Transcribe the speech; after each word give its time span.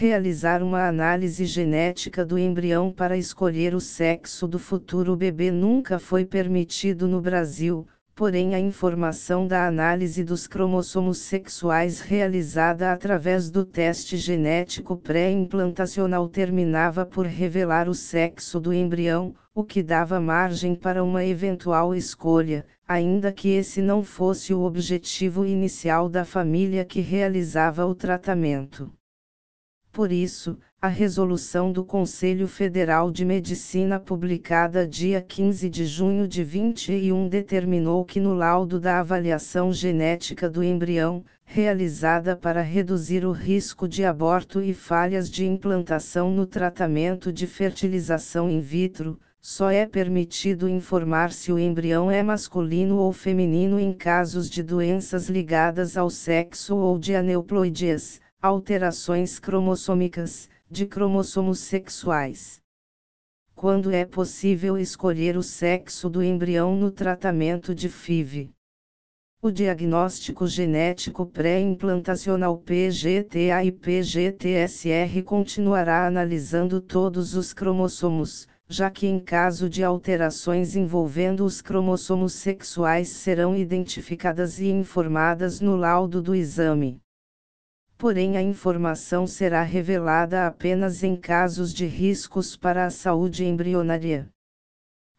realizar 0.00 0.62
uma 0.62 0.88
análise 0.88 1.44
genética 1.44 2.24
do 2.24 2.38
embrião 2.38 2.90
para 2.90 3.18
escolher 3.18 3.74
o 3.74 3.80
sexo 3.80 4.48
do 4.48 4.58
futuro 4.58 5.14
bebê 5.14 5.50
nunca 5.50 5.98
foi 5.98 6.24
permitido 6.24 7.06
no 7.06 7.20
Brasil, 7.20 7.86
porém 8.14 8.54
a 8.54 8.58
informação 8.58 9.46
da 9.46 9.66
análise 9.66 10.24
dos 10.24 10.46
cromossomos 10.46 11.18
sexuais 11.18 12.00
realizada 12.00 12.90
através 12.90 13.50
do 13.50 13.62
teste 13.62 14.16
genético 14.16 14.96
pré-implantacional 14.96 16.26
terminava 16.30 17.04
por 17.04 17.26
revelar 17.26 17.86
o 17.86 17.92
sexo 17.92 18.58
do 18.58 18.72
embrião, 18.72 19.34
o 19.54 19.62
que 19.62 19.82
dava 19.82 20.18
margem 20.18 20.74
para 20.74 21.04
uma 21.04 21.26
eventual 21.26 21.94
escolha, 21.94 22.64
ainda 22.88 23.30
que 23.30 23.50
esse 23.50 23.82
não 23.82 24.02
fosse 24.02 24.54
o 24.54 24.62
objetivo 24.62 25.44
inicial 25.44 26.08
da 26.08 26.24
família 26.24 26.86
que 26.86 27.02
realizava 27.02 27.84
o 27.84 27.94
tratamento. 27.94 28.90
Por 29.92 30.12
isso, 30.12 30.56
a 30.80 30.86
resolução 30.86 31.72
do 31.72 31.84
Conselho 31.84 32.46
Federal 32.46 33.10
de 33.10 33.24
Medicina 33.24 33.98
publicada 33.98 34.86
dia 34.86 35.20
15 35.20 35.68
de 35.68 35.84
junho 35.84 36.28
de 36.28 36.44
21 36.44 37.28
determinou 37.28 38.04
que 38.04 38.20
no 38.20 38.32
laudo 38.32 38.78
da 38.78 39.00
avaliação 39.00 39.72
genética 39.72 40.48
do 40.48 40.62
embrião, 40.62 41.24
realizada 41.44 42.36
para 42.36 42.62
reduzir 42.62 43.26
o 43.26 43.32
risco 43.32 43.88
de 43.88 44.04
aborto 44.04 44.62
e 44.62 44.72
falhas 44.72 45.28
de 45.28 45.44
implantação 45.44 46.30
no 46.30 46.46
tratamento 46.46 47.32
de 47.32 47.48
fertilização 47.48 48.48
in 48.48 48.60
vitro, 48.60 49.18
só 49.40 49.70
é 49.70 49.86
permitido 49.86 50.68
informar 50.68 51.32
se 51.32 51.50
o 51.50 51.58
embrião 51.58 52.08
é 52.08 52.22
masculino 52.22 52.98
ou 52.98 53.12
feminino 53.12 53.80
em 53.80 53.92
casos 53.92 54.48
de 54.48 54.62
doenças 54.62 55.28
ligadas 55.28 55.96
ao 55.96 56.08
sexo 56.08 56.76
ou 56.76 56.96
de 56.96 57.16
aneuploidias 57.16 58.20
alterações 58.42 59.38
cromossômicas, 59.38 60.48
de 60.70 60.86
cromossomos 60.86 61.58
sexuais. 61.58 62.58
Quando 63.54 63.90
é 63.90 64.06
possível 64.06 64.78
escolher 64.78 65.36
o 65.36 65.42
sexo 65.42 66.08
do 66.08 66.22
embrião 66.22 66.74
no 66.74 66.90
tratamento 66.90 67.74
de 67.74 67.90
FIV. 67.90 68.48
O 69.42 69.50
diagnóstico 69.50 70.46
genético 70.46 71.26
pré-implantacional 71.26 72.56
PGTA 72.56 73.62
e 73.62 73.70
PGTSR 73.70 75.22
continuará 75.22 76.06
analisando 76.06 76.80
todos 76.80 77.34
os 77.34 77.52
cromossomos, 77.52 78.48
já 78.66 78.90
que 78.90 79.06
em 79.06 79.20
caso 79.20 79.68
de 79.68 79.84
alterações 79.84 80.74
envolvendo 80.76 81.44
os 81.44 81.60
cromossomos 81.60 82.32
sexuais 82.32 83.10
serão 83.10 83.54
identificadas 83.54 84.58
e 84.58 84.70
informadas 84.70 85.60
no 85.60 85.76
laudo 85.76 86.22
do 86.22 86.34
exame 86.34 86.98
porém 88.00 88.38
a 88.38 88.42
informação 88.42 89.26
será 89.26 89.62
revelada 89.62 90.46
apenas 90.46 91.02
em 91.02 91.14
casos 91.14 91.74
de 91.74 91.84
riscos 91.84 92.56
para 92.56 92.86
a 92.86 92.90
saúde 92.90 93.44
embrionária. 93.44 94.26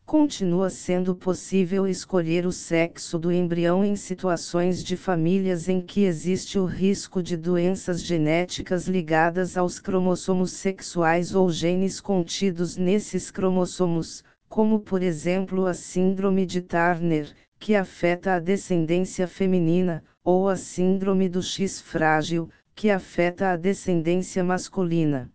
Continua 0.04 0.68
sendo 0.72 1.16
possível 1.16 1.88
escolher 1.88 2.44
o 2.44 2.52
sexo 2.52 3.20
do 3.20 3.32
embrião 3.32 3.86
em 3.86 3.96
situações 3.96 4.84
de 4.84 4.98
famílias 4.98 5.70
em 5.70 5.80
que 5.80 6.06
existe 6.06 6.58
o 6.58 6.66
risco 6.66 7.22
de 7.22 7.38
doenças 7.38 8.02
genéticas 8.02 8.88
ligadas 8.88 9.58
aos 9.58 9.80
cromossomos 9.80 10.50
sexuais 10.54 11.36
ou 11.36 11.52
genes 11.52 12.02
contidos 12.02 12.78
nesses 12.78 13.30
cromossomos, 13.30 14.24
como 14.50 14.80
por 14.80 15.04
exemplo 15.04 15.68
a 15.68 15.76
Síndrome 15.76 16.48
de 16.48 16.62
Turner, 16.62 17.32
que 17.60 17.76
afeta 17.76 18.34
a 18.34 18.40
descendência 18.40 19.28
feminina, 19.28 20.04
ou 20.24 20.50
a 20.50 20.56
Síndrome 20.56 21.30
do 21.30 21.44
X 21.44 21.80
frágil, 21.80 22.50
que 22.76 22.90
afeta 22.90 23.52
a 23.52 23.58
descendência 23.58 24.44
masculina. 24.44 25.32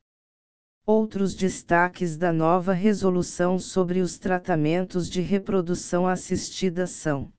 Outros 0.84 1.34
destaques 1.34 2.16
da 2.16 2.32
nova 2.32 2.72
resolução 2.72 3.58
sobre 3.58 4.00
os 4.00 4.18
tratamentos 4.18 5.10
de 5.10 5.20
reprodução 5.20 6.06
assistida 6.06 6.86
são: 6.86 7.32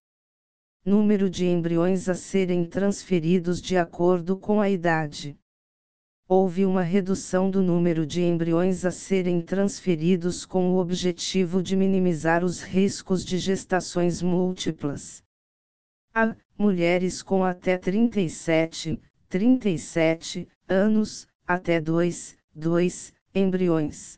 número 0.85 1.29
de 1.29 1.45
embriões 1.45 2.07
a 2.07 2.13
serem 2.13 2.65
transferidos 2.65 3.61
de 3.61 3.77
acordo 3.77 4.37
com 4.37 4.61
a 4.61 4.69
idade. 4.69 5.37
Houve 6.29 6.65
uma 6.65 6.81
redução 6.81 7.49
do 7.49 7.61
número 7.61 8.05
de 8.05 8.21
embriões 8.21 8.83
a 8.83 8.91
serem 8.91 9.41
transferidos 9.41 10.45
com 10.45 10.71
o 10.71 10.77
objetivo 10.77 11.63
de 11.63 11.73
minimizar 11.75 12.43
os 12.43 12.61
riscos 12.61 13.23
de 13.23 13.37
gestações 13.37 14.21
múltiplas. 14.21 15.23
A 16.13 16.35
mulheres 16.57 17.21
com 17.21 17.45
até 17.45 17.77
37, 17.77 18.99
37 19.29 20.47
anos, 20.69 21.27
até 21.45 21.81
2, 21.81 22.37
2 22.55 23.13
embriões. 23.35 24.17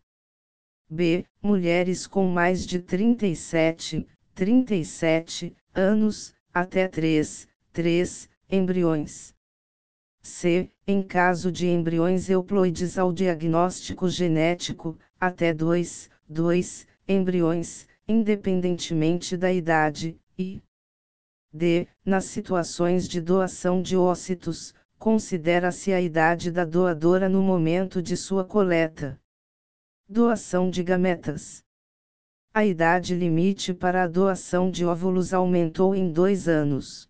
B. 0.90 1.26
Mulheres 1.42 2.06
com 2.06 2.28
mais 2.28 2.66
de 2.66 2.80
37, 2.80 4.08
37 4.36 5.56
anos, 5.74 6.34
até 6.54 6.88
3, 6.88 7.48
3 7.74 8.30
embriões. 8.50 9.34
C. 10.22 10.70
Em 10.86 11.02
caso 11.02 11.52
de 11.52 11.68
embriões 11.68 12.30
euploides 12.30 12.98
ao 12.98 13.12
diagnóstico 13.12 14.10
genético, 14.10 14.98
até 15.20 15.54
2, 15.54 16.10
2 16.28 16.88
embriões, 17.08 17.88
independentemente 18.08 19.36
da 19.36 19.52
idade, 19.52 20.20
e 20.38 20.62
D. 21.52 21.88
Nas 22.06 22.26
situações 22.26 23.08
de 23.08 23.20
doação 23.20 23.82
de 23.82 23.98
ócitos, 23.98 24.74
considera-se 25.00 25.94
a 25.94 26.02
idade 26.02 26.52
da 26.52 26.66
doadora 26.66 27.30
no 27.30 27.42
momento 27.42 28.02
de 28.02 28.18
sua 28.18 28.44
coleta. 28.44 29.18
Doação 30.10 30.70
de 30.70 30.84
gametas. 30.84 31.64
A 32.54 32.66
idade 32.66 33.16
limite 33.16 33.74
para 33.74 34.04
a 34.04 34.08
doação 34.08 34.70
de 34.70 34.84
óvulos 34.86 35.34
aumentou 35.34 35.96
em 35.96 36.12
dois 36.12 36.50
anos. 36.50 37.08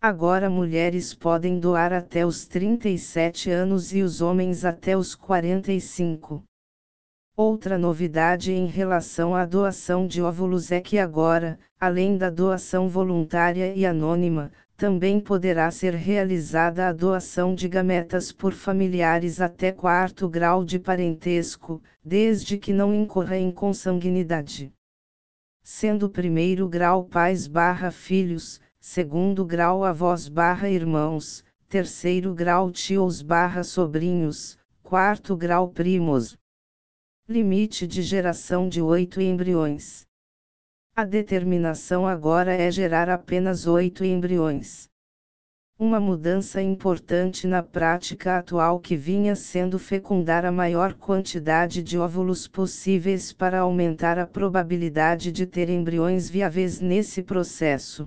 Agora 0.00 0.48
mulheres 0.48 1.12
podem 1.12 1.58
doar 1.58 1.92
até 1.92 2.24
os 2.24 2.46
37 2.46 3.50
anos 3.50 3.92
e 3.92 4.02
os 4.02 4.20
homens 4.20 4.64
até 4.64 4.96
os 4.96 5.16
45. 5.16 6.44
Outra 7.36 7.78
novidade 7.78 8.52
em 8.52 8.66
relação 8.66 9.34
à 9.34 9.44
doação 9.44 10.06
de 10.06 10.22
óvulos 10.22 10.70
é 10.70 10.80
que 10.80 10.98
agora, 10.98 11.58
além 11.80 12.16
da 12.16 12.30
doação 12.30 12.88
voluntária 12.88 13.74
e 13.74 13.86
anônima, 13.86 14.52
também 14.82 15.20
poderá 15.20 15.70
ser 15.70 15.94
realizada 15.94 16.88
a 16.88 16.92
doação 16.92 17.54
de 17.54 17.68
gametas 17.68 18.32
por 18.32 18.52
familiares 18.52 19.40
até 19.40 19.70
quarto 19.70 20.28
grau 20.28 20.64
de 20.64 20.76
parentesco, 20.76 21.80
desde 22.04 22.58
que 22.58 22.72
não 22.72 22.92
incorra 22.92 23.38
em 23.38 23.52
consanguinidade. 23.52 24.72
Sendo 25.62 26.10
primeiro 26.10 26.68
grau 26.68 27.04
pais 27.04 27.46
barra 27.46 27.92
filhos, 27.92 28.60
segundo 28.80 29.46
grau 29.46 29.84
avós 29.84 30.28
barra 30.28 30.68
irmãos, 30.68 31.44
terceiro 31.68 32.34
grau 32.34 32.68
tios 32.68 33.22
barra 33.22 33.62
sobrinhos, 33.62 34.58
quarto 34.82 35.36
grau 35.36 35.68
primos. 35.68 36.36
Limite 37.28 37.86
de 37.86 38.02
geração 38.02 38.68
de 38.68 38.82
oito 38.82 39.20
embriões. 39.20 40.08
A 40.94 41.06
determinação 41.06 42.06
agora 42.06 42.52
é 42.52 42.70
gerar 42.70 43.08
apenas 43.08 43.66
oito 43.66 44.04
embriões. 44.04 44.90
Uma 45.78 45.98
mudança 45.98 46.60
importante 46.60 47.46
na 47.46 47.62
prática 47.62 48.36
atual 48.36 48.78
que 48.78 48.94
vinha 48.94 49.34
sendo 49.34 49.78
fecundar 49.78 50.44
a 50.44 50.52
maior 50.52 50.92
quantidade 50.92 51.82
de 51.82 51.96
óvulos 51.96 52.46
possíveis 52.46 53.32
para 53.32 53.60
aumentar 53.60 54.18
a 54.18 54.26
probabilidade 54.26 55.32
de 55.32 55.46
ter 55.46 55.70
embriões 55.70 56.28
viáveis 56.28 56.78
nesse 56.78 57.22
processo. 57.22 58.06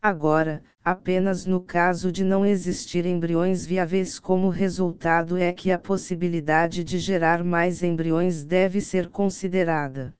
Agora, 0.00 0.62
apenas 0.84 1.44
no 1.44 1.60
caso 1.60 2.12
de 2.12 2.22
não 2.22 2.46
existir 2.46 3.04
embriões 3.04 3.66
viáveis 3.66 4.20
como 4.20 4.48
resultado 4.48 5.36
é 5.36 5.52
que 5.52 5.72
a 5.72 5.78
possibilidade 5.78 6.84
de 6.84 7.00
gerar 7.00 7.42
mais 7.42 7.82
embriões 7.82 8.44
deve 8.44 8.80
ser 8.80 9.10
considerada. 9.10 10.14